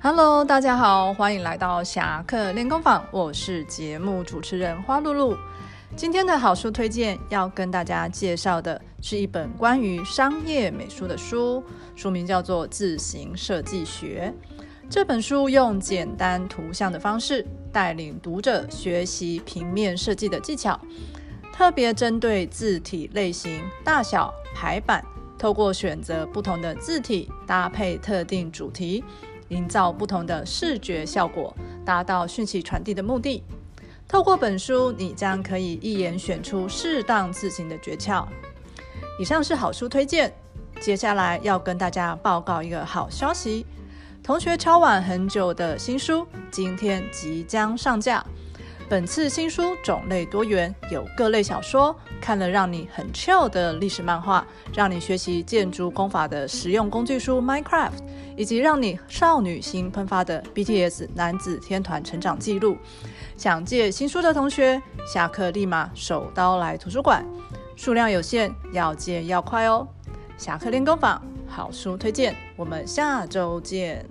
[0.00, 5.36] Hello，大家好，欢迎来到侠客练功坊，我是节目主持人花露露。
[5.96, 11.64] 今天的好书推荐要跟大家介绍的是一本关于商业美术的书，
[11.96, 14.32] 书名叫做《自行设计学》。
[14.88, 20.80] 这本书用简单图像的方式带领读者学习平面设计的技巧，
[21.52, 25.04] 特别针对字体类型、大小、排版，
[25.36, 29.02] 透过选择不同的字体搭配特定主题，
[29.48, 33.42] 营造不同的视觉效果，达到讯息传递的目的。
[34.06, 38.26] 透过本书，你将可以一眼选出适当字型的诀窍。
[39.18, 40.32] 以上是好书推荐，
[40.80, 43.66] 接下来要跟大家报告一个好消息。
[44.22, 48.24] 同学敲碗很久的新书，今天即将上架。
[48.88, 57.90] 本次新书种类多元，有各类小说，看了让你很 chill 的历史漫画，让你学习建筑工法的实用工具书《Minecraft》，
[58.38, 62.76] 以及让你少女心喷发的 BTS 男子天团成长记录。
[63.36, 64.80] 想借新书的同学，
[65.12, 67.26] 下课立马手刀来图书馆，
[67.74, 69.86] 数量有限，要借要快哦。
[70.36, 74.06] 侠客练功坊，好书推荐，我们下周见。